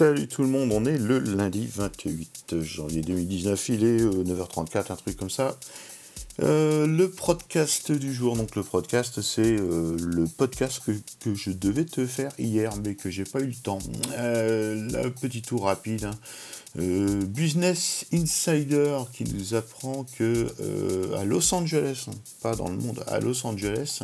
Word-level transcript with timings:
Salut 0.00 0.28
tout 0.28 0.40
le 0.40 0.48
monde, 0.48 0.72
on 0.72 0.86
est 0.86 0.96
le 0.96 1.18
lundi 1.18 1.68
28 1.76 2.62
janvier 2.62 3.02
2019, 3.02 3.68
il 3.68 3.84
est 3.84 3.98
9h34, 3.98 4.76
euh, 4.78 4.92
un 4.94 4.96
truc 4.96 5.14
comme 5.14 5.28
ça. 5.28 5.58
Euh, 6.42 6.86
le 6.86 7.10
podcast 7.10 7.92
du 7.92 8.10
jour, 8.14 8.34
donc 8.34 8.56
le 8.56 8.62
podcast 8.62 9.20
c'est 9.20 9.42
euh, 9.42 9.94
le 10.00 10.24
podcast 10.24 10.80
que, 10.86 11.34
je 11.34 11.50
devais 11.50 11.84
te 11.84 12.06
faire 12.06 12.32
hier 12.38 12.72
mais 12.82 12.94
que 12.94 13.10
j'ai 13.10 13.24
pas 13.24 13.40
eu 13.40 13.48
le 13.48 13.52
temps. 13.52 13.78
la 14.16 15.10
petit 15.10 15.42
tour 15.42 15.64
rapide. 15.64 16.06
Hein. 16.06 16.18
Business 16.78 18.06
Insider 18.10 19.00
qui 19.12 19.24
nous 19.24 19.52
apprend 19.52 20.06
que 20.16 20.46
à 21.14 21.26
Los 21.26 21.54
Angeles, 21.54 22.06
hein, 22.08 22.14
pas 22.40 22.56
dans 22.56 22.70
le 22.70 22.76
monde, 22.76 23.04
à 23.06 23.20
Los 23.20 23.46
Angeles, 23.46 24.00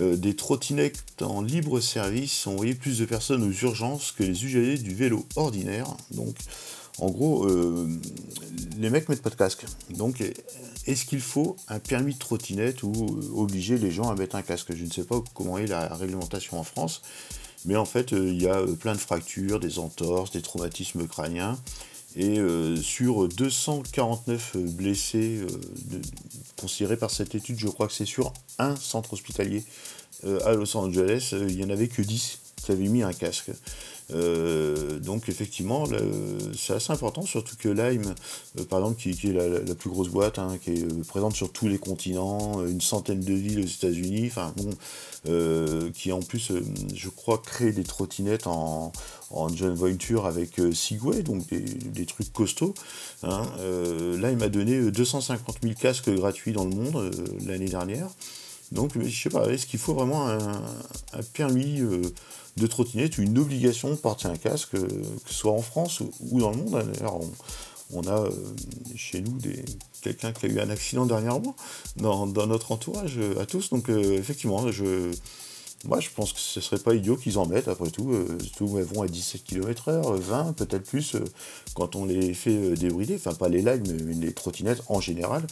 euh, 0.00 0.16
des 0.16 0.34
trottinettes 0.34 1.22
en 1.22 1.40
libre 1.40 1.80
service 1.80 2.46
ont 2.46 2.54
envoyé 2.54 2.74
plus 2.74 2.98
de 2.98 3.04
personnes 3.04 3.42
aux 3.42 3.64
urgences 3.64 4.12
que 4.12 4.24
les 4.24 4.44
usagers 4.44 4.78
du 4.78 4.94
vélo 4.94 5.24
ordinaire. 5.36 5.86
Donc, 6.10 6.36
en 6.98 7.10
gros, 7.10 7.46
euh, 7.46 7.88
les 8.78 8.90
mecs 8.90 9.08
mettent 9.08 9.22
pas 9.22 9.30
de 9.30 9.36
casque. 9.36 9.64
Donc, 9.90 10.22
est-ce 10.86 11.04
qu'il 11.04 11.20
faut 11.20 11.56
un 11.68 11.78
permis 11.78 12.14
de 12.14 12.18
trottinette 12.18 12.82
ou 12.82 12.92
euh, 12.92 13.40
obliger 13.40 13.78
les 13.78 13.90
gens 13.90 14.08
à 14.08 14.14
mettre 14.14 14.36
un 14.36 14.42
casque? 14.42 14.74
Je 14.74 14.84
ne 14.84 14.90
sais 14.90 15.04
pas 15.04 15.22
comment 15.34 15.58
est 15.58 15.66
la 15.66 15.94
réglementation 15.94 16.58
en 16.58 16.64
France, 16.64 17.02
mais 17.64 17.76
en 17.76 17.84
fait, 17.84 18.12
il 18.12 18.40
y 18.42 18.48
a 18.48 18.62
plein 18.78 18.94
de 18.94 18.98
fractures, 18.98 19.60
des 19.60 19.78
entorses, 19.78 20.32
des 20.32 20.42
traumatismes 20.42 21.06
crâniens. 21.06 21.58
Et 22.16 22.38
sur 22.80 23.28
249 23.28 24.56
blessés 24.56 25.40
considérés 26.56 26.96
par 26.96 27.10
cette 27.10 27.34
étude, 27.34 27.58
je 27.58 27.68
crois 27.68 27.88
que 27.88 27.92
c'est 27.92 28.04
sur 28.04 28.32
un 28.58 28.76
centre 28.76 29.12
hospitalier 29.12 29.64
euh, 30.24 30.40
à 30.46 30.54
Los 30.54 30.76
Angeles, 30.76 31.30
euh, 31.32 31.46
il 31.48 31.56
n'y 31.56 31.64
en 31.64 31.70
avait 31.70 31.88
que 31.88 32.00
10 32.00 32.38
qui 32.64 32.72
avaient 32.72 32.88
mis 32.88 33.02
un 33.02 33.12
casque. 33.12 33.50
Euh, 34.12 34.98
donc 34.98 35.28
effectivement, 35.28 35.84
c'est 36.56 36.74
assez 36.74 36.92
important, 36.92 37.22
surtout 37.22 37.56
que 37.58 37.68
Lime, 37.68 38.14
par 38.68 38.80
exemple, 38.80 39.00
qui, 39.00 39.10
est 39.10 39.32
la, 39.32 39.74
plus 39.74 39.90
grosse 39.90 40.08
boîte, 40.08 40.38
hein, 40.38 40.58
qui 40.62 40.72
est 40.72 41.04
présente 41.06 41.34
sur 41.34 41.50
tous 41.50 41.68
les 41.68 41.78
continents, 41.78 42.64
une 42.66 42.80
centaine 42.80 43.20
de 43.20 43.32
villes 43.32 43.60
aux 43.60 43.66
États-Unis, 43.66 44.26
enfin 44.26 44.52
bon, 44.56 45.90
qui 45.92 46.12
en 46.12 46.20
plus, 46.20 46.52
je 46.94 47.08
crois, 47.08 47.38
crée 47.38 47.72
des 47.72 47.84
trottinettes 47.84 48.46
en, 48.46 48.92
en 49.30 49.48
joint 49.48 49.74
venture 49.74 50.26
avec 50.26 50.60
Segway, 50.72 51.22
donc 51.22 51.46
des, 51.48 52.06
trucs 52.06 52.32
costauds. 52.32 52.74
Hein. 53.22 53.42
là, 54.20 54.30
il 54.30 54.36
m'a 54.36 54.48
donné 54.48 54.90
250 54.90 55.56
000 55.62 55.74
casques 55.80 56.10
gratuits 56.10 56.52
dans 56.52 56.64
le 56.64 56.74
monde 56.74 57.10
l'année 57.46 57.68
dernière. 57.68 58.08
Donc, 58.72 58.92
je 59.00 59.22
sais 59.22 59.30
pas, 59.30 59.46
est-ce 59.48 59.66
qu'il 59.66 59.78
faut 59.78 59.94
vraiment 59.94 60.28
un, 60.28 60.62
permis 61.34 61.80
euh, 61.80 62.02
de 62.56 62.66
trottinette 62.66 63.18
ou 63.18 63.22
une 63.22 63.38
obligation 63.38 63.90
de 63.90 63.94
porter 63.94 64.28
un 64.28 64.36
casque, 64.36 64.74
euh, 64.74 64.86
que 65.24 65.30
ce 65.30 65.34
soit 65.34 65.52
en 65.52 65.62
France 65.62 66.00
ou, 66.00 66.40
dans 66.40 66.50
le 66.50 66.56
monde 66.56 66.92
D'ailleurs, 66.92 67.20
on, 67.92 68.06
a 68.06 68.18
euh, 68.18 68.30
chez 68.96 69.20
nous 69.20 69.38
quelqu'un 70.02 70.32
qui 70.32 70.46
a 70.46 70.48
eu 70.48 70.60
un 70.60 70.70
accident 70.70 71.06
dernièrement 71.06 71.54
dans, 71.96 72.26
dans 72.26 72.46
notre 72.46 72.72
entourage 72.72 73.18
à 73.38 73.46
tous. 73.46 73.70
Donc, 73.70 73.88
effectivement, 73.88 74.70
je 74.72 75.12
moi, 75.86 76.00
je 76.00 76.08
pense 76.14 76.32
que 76.32 76.40
ce 76.40 76.60
serait 76.60 76.78
pas 76.78 76.94
idiot 76.94 77.16
qu'ils 77.16 77.38
en 77.38 77.46
mettent, 77.46 77.68
après 77.68 77.90
tout. 77.90 78.12
Euh, 78.12 78.38
tout 78.56 78.78
elles 78.78 78.84
vont 78.84 79.02
à 79.02 79.08
17 79.08 79.44
km/h, 79.44 80.16
20, 80.18 80.54
peut-être 80.54 80.84
plus, 80.84 81.14
euh, 81.14 81.24
quand 81.74 81.94
on 81.96 82.04
les 82.04 82.32
fait 82.34 82.56
euh, 82.56 82.74
débrider. 82.74 83.16
Enfin, 83.16 83.34
pas 83.34 83.48
les 83.48 83.62
lives, 83.62 83.82
mais, 83.86 84.14
les 84.14 84.32
trottinettes 84.32 84.82
en 84.88 85.00
général. 85.00 85.46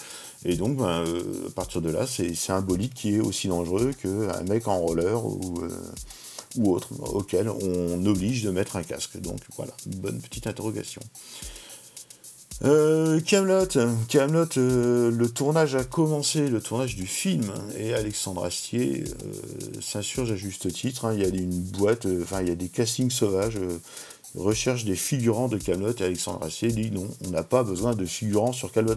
Et 0.44 0.56
donc, 0.56 0.78
ben, 0.78 1.04
à 1.46 1.50
partir 1.50 1.82
de 1.82 1.90
là, 1.90 2.06
c'est 2.06 2.50
un 2.50 2.62
bolide 2.62 2.94
qui 2.94 3.16
est 3.16 3.20
aussi 3.20 3.48
dangereux 3.48 3.92
qu'un 3.92 4.42
mec 4.42 4.66
en 4.66 4.78
roller 4.78 5.24
ou, 5.24 5.62
ou 6.56 6.74
autre, 6.74 6.88
auquel 7.14 7.48
on 7.48 8.04
oblige 8.06 8.42
de 8.42 8.50
mettre 8.50 8.76
un 8.76 8.82
casque. 8.82 9.20
Donc, 9.20 9.38
voilà, 9.56 9.72
bonne 9.86 10.20
petite 10.20 10.48
interrogation. 10.48 11.02
Euh, 12.64 13.20
Camelot, 13.20 13.66
Camelot, 14.08 14.46
euh, 14.56 15.10
le 15.10 15.28
tournage 15.28 15.74
a 15.74 15.84
commencé, 15.84 16.48
le 16.48 16.60
tournage 16.60 16.94
du 16.94 17.06
film, 17.06 17.50
et 17.76 17.92
Alexandre 17.94 18.44
Astier 18.44 19.04
euh, 19.04 19.80
s'insurge 19.80 20.30
à 20.30 20.36
juste 20.36 20.72
titre. 20.72 21.06
Hein. 21.06 21.14
il 21.14 21.22
y 21.22 21.24
a 21.24 21.28
une 21.28 21.60
boîte, 21.60 22.06
enfin 22.22 22.40
il 22.40 22.48
y 22.48 22.52
a 22.52 22.54
des 22.54 22.68
castings 22.68 23.10
sauvages, 23.10 23.58
recherche 24.36 24.84
des 24.84 24.94
figurants 24.94 25.48
de 25.48 25.58
Camelot, 25.58 25.92
et 25.98 26.04
Alexandre 26.04 26.44
Astier 26.44 26.68
dit 26.68 26.92
non, 26.92 27.08
on 27.26 27.30
n'a 27.30 27.42
pas 27.42 27.64
besoin 27.64 27.96
de 27.96 28.04
figurants 28.04 28.52
sur 28.52 28.70
Camelot. 28.70 28.96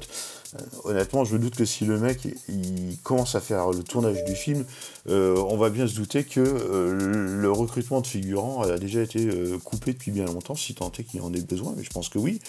honnêtement, 0.84 1.26
je 1.26 1.34
me 1.34 1.40
doute 1.40 1.56
que 1.56 1.66
si 1.66 1.86
le 1.86 2.00
mec 2.00 2.20
il 2.48 2.98
commence 3.04 3.34
à 3.34 3.42
faire 3.42 3.72
le 3.72 3.82
tournage 3.82 4.24
du 4.26 4.36
film, 4.36 4.64
on 5.08 5.58
va 5.58 5.72
bien 5.72 5.88
se 5.88 5.96
douter 5.96 6.24
que 6.24 6.40
le 6.40 7.52
recrutement 7.52 8.02
de 8.02 8.08
figurants 8.08 8.62
a 8.62 8.78
déjà 8.78 9.02
été 9.02 9.28
coupé 9.64 9.94
depuis 9.94 10.12
bien 10.12 10.26
longtemps, 10.26 10.56
si 10.56 10.76
tant 10.76 10.92
est 11.00 11.04
qu'il 11.04 11.22
en 11.22 11.34
ait 11.34 11.42
besoin, 11.42 11.74
mais 11.76 11.84
je 11.84 11.90
pense 11.90 12.10
que 12.10 12.20
oui. 12.20 12.40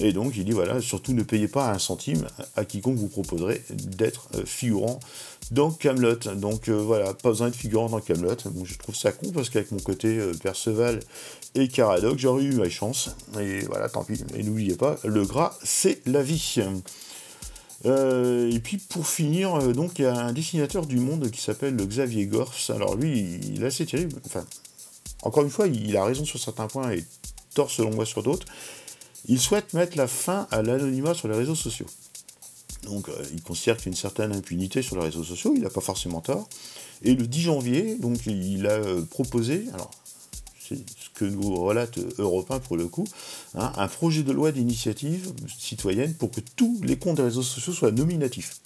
Et 0.00 0.12
donc 0.12 0.34
il 0.36 0.44
dit 0.44 0.52
voilà, 0.52 0.80
surtout 0.80 1.12
ne 1.12 1.22
payez 1.22 1.48
pas 1.48 1.70
un 1.70 1.78
centime 1.78 2.26
à 2.56 2.64
quiconque 2.64 2.96
vous 2.96 3.08
proposerait 3.08 3.62
d'être 3.70 4.28
euh, 4.34 4.44
figurant 4.44 5.00
dans 5.50 5.70
Camelot. 5.70 6.16
Donc 6.36 6.68
euh, 6.68 6.72
voilà, 6.72 7.12
pas 7.14 7.30
besoin 7.30 7.50
de 7.50 7.54
figurant 7.54 7.88
dans 7.88 8.00
Camelot. 8.00 8.36
Je 8.64 8.78
trouve 8.78 8.96
ça 8.96 9.12
con 9.12 9.30
parce 9.32 9.50
qu'avec 9.50 9.70
mon 9.70 9.80
côté 9.80 10.18
euh, 10.18 10.32
Perceval 10.32 11.00
et 11.54 11.68
Caradoc, 11.68 12.18
j'aurais 12.18 12.44
eu 12.44 12.54
ma 12.54 12.70
chance. 12.70 13.10
Et 13.38 13.60
voilà, 13.60 13.88
tant 13.88 14.04
pis. 14.04 14.20
Et 14.34 14.42
n'oubliez 14.42 14.76
pas, 14.76 14.96
le 15.04 15.24
gras, 15.24 15.56
c'est 15.62 16.00
la 16.06 16.22
vie. 16.22 16.58
et 17.84 18.60
puis 18.60 18.78
pour 18.78 19.06
finir, 19.06 19.58
donc 19.74 19.98
il 19.98 20.02
y 20.02 20.06
a 20.06 20.16
un 20.16 20.32
dessinateur 20.32 20.86
du 20.86 20.96
monde 20.96 21.30
qui 21.30 21.42
s'appelle 21.42 21.76
Xavier 21.76 22.26
Gorfs. 22.26 22.70
Alors 22.70 22.96
lui, 22.96 23.38
il 23.52 23.62
est 23.62 23.66
assez 23.66 23.84
terrible. 23.84 24.18
Enfin, 24.24 24.46
encore 25.22 25.42
une 25.42 25.50
fois, 25.50 25.66
il 25.66 25.94
a 25.96 26.04
raison 26.04 26.24
sur 26.24 26.40
certains 26.40 26.66
points 26.66 26.92
et 26.92 27.04
tort 27.54 27.70
selon 27.70 27.90
moi 27.90 28.06
sur 28.06 28.22
d'autres. 28.22 28.46
Il 29.28 29.40
souhaite 29.40 29.72
mettre 29.72 29.96
la 29.96 30.08
fin 30.08 30.46
à 30.50 30.62
l'anonymat 30.62 31.14
sur 31.14 31.28
les 31.28 31.36
réseaux 31.36 31.54
sociaux. 31.54 31.86
Donc 32.84 33.08
euh, 33.08 33.12
il 33.32 33.42
considère 33.42 33.76
qu'il 33.76 33.86
y 33.86 33.88
a 33.88 33.92
une 33.92 33.96
certaine 33.96 34.32
impunité 34.32 34.82
sur 34.82 34.96
les 34.96 35.02
réseaux 35.02 35.24
sociaux, 35.24 35.52
il 35.54 35.62
n'a 35.62 35.70
pas 35.70 35.80
forcément 35.80 36.20
tort. 36.20 36.48
Et 37.02 37.14
le 37.14 37.26
10 37.26 37.40
janvier, 37.42 37.98
il 38.26 38.66
a 38.66 38.70
euh, 38.70 39.02
proposé, 39.02 39.66
alors 39.72 39.90
c'est 40.60 40.76
ce 40.76 41.10
que 41.14 41.24
nous 41.24 41.54
relate 41.54 41.98
Europe 42.18 42.50
1 42.50 42.60
pour 42.60 42.76
le 42.76 42.86
coup, 42.86 43.06
hein, 43.54 43.72
un 43.76 43.88
projet 43.88 44.22
de 44.22 44.32
loi 44.32 44.52
d'initiative 44.52 45.32
citoyenne 45.58 46.14
pour 46.14 46.30
que 46.30 46.40
tous 46.56 46.80
les 46.82 46.96
comptes 46.96 47.16
des 47.16 47.22
réseaux 47.22 47.42
sociaux 47.42 47.72
soient 47.72 47.92
nominatifs. 47.92 48.60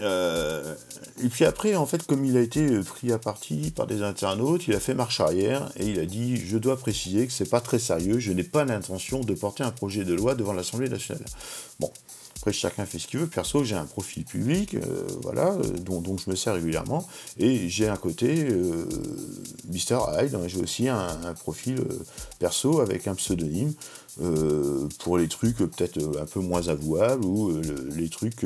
Euh, 0.00 0.74
et 1.22 1.28
puis 1.28 1.44
après, 1.44 1.76
en 1.76 1.86
fait, 1.86 2.04
comme 2.06 2.24
il 2.24 2.36
a 2.36 2.40
été 2.40 2.80
pris 2.80 3.12
à 3.12 3.18
partie 3.18 3.70
par 3.70 3.86
des 3.86 4.02
internautes, 4.02 4.66
il 4.66 4.74
a 4.74 4.80
fait 4.80 4.94
marche 4.94 5.20
arrière 5.20 5.70
et 5.76 5.86
il 5.86 5.98
a 6.00 6.06
dit 6.06 6.36
Je 6.36 6.58
dois 6.58 6.76
préciser 6.76 7.26
que 7.26 7.32
c'est 7.32 7.48
pas 7.48 7.60
très 7.60 7.78
sérieux, 7.78 8.18
je 8.18 8.32
n'ai 8.32 8.44
pas 8.44 8.64
l'intention 8.64 9.20
de 9.20 9.34
porter 9.34 9.62
un 9.62 9.70
projet 9.70 10.04
de 10.04 10.14
loi 10.14 10.34
devant 10.34 10.52
l'Assemblée 10.52 10.88
nationale. 10.88 11.24
Bon, 11.78 11.90
après, 12.36 12.52
chacun 12.52 12.84
fait 12.84 12.98
ce 12.98 13.06
qu'il 13.06 13.20
veut. 13.20 13.26
Perso, 13.26 13.64
j'ai 13.64 13.76
un 13.76 13.86
profil 13.86 14.24
public, 14.24 14.74
euh, 14.74 15.06
voilà, 15.22 15.52
euh, 15.52 15.62
dont, 15.78 16.02
je 16.18 16.28
me 16.28 16.36
sers 16.36 16.54
régulièrement. 16.54 17.06
Et 17.38 17.68
j'ai 17.68 17.88
un 17.88 17.96
côté 17.96 18.48
Mr. 19.68 19.98
Hyde. 20.18 20.36
J'ai 20.46 20.60
aussi 20.60 20.88
un, 20.88 21.34
profil 21.40 21.82
perso 22.38 22.80
avec 22.80 23.06
un 23.06 23.14
pseudonyme 23.14 23.72
pour 24.98 25.18
les 25.18 25.28
trucs 25.28 25.56
peut-être 25.56 25.98
un 26.20 26.26
peu 26.26 26.40
moins 26.40 26.68
avouables 26.68 27.24
ou 27.24 27.60
les 27.94 28.08
trucs 28.08 28.44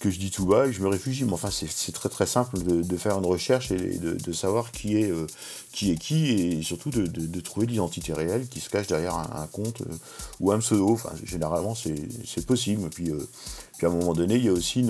que 0.00 0.10
je 0.10 0.18
dis 0.18 0.30
tout 0.30 0.46
bas 0.46 0.66
et 0.66 0.72
je 0.72 0.82
me 0.82 0.88
réfugie. 0.88 1.24
Mais 1.24 1.34
enfin, 1.34 1.50
c'est 1.50 1.92
très 1.92 2.08
très 2.08 2.26
simple 2.26 2.58
de, 2.62 2.96
faire 2.96 3.18
une 3.18 3.26
recherche 3.26 3.70
et 3.70 3.98
de, 3.98 4.32
savoir 4.32 4.72
qui 4.72 4.96
est, 4.96 5.10
euh, 5.10 5.26
qui 5.72 5.92
est 5.92 5.96
qui 5.96 6.30
et 6.30 6.62
surtout 6.62 6.90
de, 6.90 7.40
trouver 7.40 7.66
l'identité 7.66 8.12
réelle 8.12 8.48
qui 8.48 8.60
se 8.60 8.68
cache 8.70 8.88
derrière 8.88 9.14
un, 9.14 9.46
compte 9.46 9.82
euh, 9.82 9.94
ou 10.40 10.50
un 10.50 10.58
pseudo. 10.58 10.90
Enfin, 10.90 11.12
généralement, 11.22 11.74
c'est 11.74 12.46
possible. 12.46 12.88
Puis, 12.90 13.10
euh, 13.10 13.28
puis, 13.76 13.86
à 13.86 13.90
un 13.90 13.92
moment 13.92 14.14
donné, 14.14 14.36
il 14.36 14.44
y 14.44 14.48
a 14.48 14.52
aussi 14.52 14.84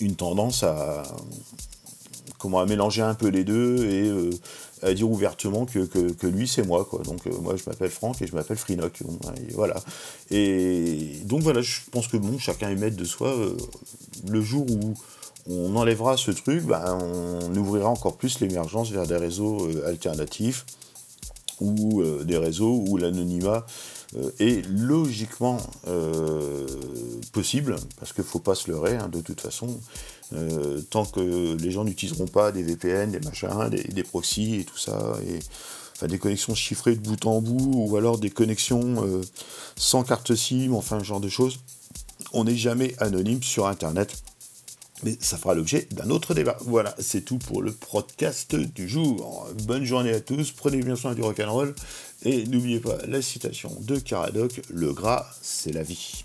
une 0.00 0.16
tendance 0.16 0.62
à, 0.62 1.02
à 2.54 2.66
mélanger 2.66 3.02
un 3.02 3.14
peu 3.14 3.28
les 3.28 3.44
deux 3.44 3.84
et 3.84 4.10
à 4.82 4.92
dire 4.92 5.10
ouvertement 5.10 5.66
que, 5.66 6.26
lui 6.26 6.48
c'est 6.48 6.66
moi 6.66 6.84
quoi. 6.84 7.02
Donc 7.02 7.26
euh, 7.26 7.30
moi 7.40 7.54
je 7.56 7.62
m'appelle 7.68 7.90
Franck 7.90 8.20
et 8.22 8.26
je 8.26 8.34
m'appelle 8.34 8.56
Frinoc. 8.56 9.00
Et 9.00 9.52
voilà. 9.52 9.76
Et 10.30 11.20
donc 11.24 11.42
voilà, 11.42 11.62
je 11.62 11.80
pense 11.90 12.08
que 12.08 12.16
bon, 12.16 12.38
chacun 12.38 12.70
est 12.70 12.76
maître 12.76 12.96
de 12.96 13.04
soi. 13.04 13.28
Euh, 13.28 13.56
le 14.28 14.40
jour 14.40 14.66
où 14.68 14.94
on 15.48 15.76
enlèvera 15.76 16.16
ce 16.16 16.30
truc, 16.30 16.64
ben, 16.64 16.98
on 17.00 17.54
ouvrira 17.56 17.88
encore 17.88 18.16
plus 18.16 18.40
l'émergence 18.40 18.90
vers 18.90 19.06
des 19.06 19.16
réseaux 19.16 19.68
euh, 19.68 19.86
alternatifs 19.86 20.66
ou 21.60 22.02
des 22.24 22.36
réseaux 22.36 22.84
où 22.86 22.98
l'anonymat 22.98 23.64
est 24.38 24.66
logiquement 24.68 25.58
possible, 27.32 27.76
parce 27.98 28.12
qu'il 28.12 28.24
ne 28.24 28.28
faut 28.28 28.38
pas 28.40 28.54
se 28.54 28.70
leurrer, 28.70 28.96
hein, 28.96 29.08
de 29.08 29.20
toute 29.20 29.40
façon. 29.40 29.68
Euh, 30.32 30.80
tant 30.90 31.04
que 31.04 31.54
les 31.56 31.70
gens 31.70 31.84
n'utiliseront 31.84 32.26
pas 32.26 32.50
des 32.50 32.62
VPN, 32.62 33.12
des 33.12 33.20
machins, 33.20 33.68
des, 33.70 33.84
des 33.84 34.02
proxys 34.02 34.56
et 34.56 34.64
tout 34.64 34.78
ça, 34.78 35.14
et 35.24 35.38
des 36.06 36.18
connexions 36.18 36.54
chiffrées 36.54 36.96
de 36.96 37.00
bout 37.00 37.26
en 37.26 37.40
bout, 37.40 37.88
ou 37.88 37.96
alors 37.96 38.18
des 38.18 38.30
connexions 38.30 39.06
euh, 39.06 39.22
sans 39.76 40.02
carte 40.02 40.34
SIM, 40.34 40.74
enfin 40.74 40.98
ce 40.98 41.04
genre 41.04 41.20
de 41.20 41.28
choses, 41.28 41.58
on 42.32 42.44
n'est 42.44 42.56
jamais 42.56 42.94
anonyme 42.98 43.42
sur 43.42 43.66
Internet. 43.66 44.16
Mais 45.02 45.16
ça 45.20 45.36
fera 45.36 45.54
l'objet 45.54 45.86
d'un 45.90 46.10
autre 46.10 46.34
débat. 46.34 46.56
Voilà, 46.60 46.94
c'est 46.98 47.24
tout 47.24 47.38
pour 47.38 47.62
le 47.62 47.72
podcast 47.72 48.54
du 48.54 48.88
jour. 48.88 49.46
Bonne 49.64 49.84
journée 49.84 50.12
à 50.12 50.20
tous, 50.20 50.52
prenez 50.52 50.82
bien 50.82 50.96
soin 50.96 51.14
du 51.14 51.22
rock'n'roll, 51.22 51.74
et 52.24 52.46
n'oubliez 52.46 52.80
pas 52.80 52.98
la 53.06 53.20
citation 53.20 53.70
de 53.80 53.98
Caradoc, 53.98 54.62
le 54.70 54.92
gras, 54.92 55.26
c'est 55.42 55.72
la 55.72 55.82
vie. 55.82 56.24